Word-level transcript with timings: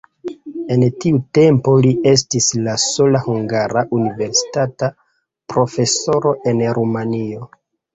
En 0.75 0.85
tiu 1.03 1.19
tempo 1.39 1.75
li 1.87 1.91
estis 2.13 2.49
la 2.69 2.75
sola 2.87 3.23
hungara 3.29 3.87
universitata 4.01 4.93
profesoro 5.57 6.39
en 6.53 6.69
Rumanio. 6.85 7.53